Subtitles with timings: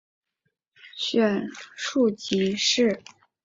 [0.97, 3.03] 选庶吉士。